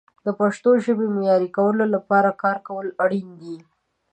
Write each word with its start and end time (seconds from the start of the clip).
د 0.25 0.27
پښتو 0.39 0.69
ژبې 0.85 1.07
معیاري 1.15 1.49
کولو 1.57 1.83
لپاره 1.95 2.29
کار 2.43 2.57
کول 2.67 2.87
اړین 3.03 3.27
دي. 3.41 3.55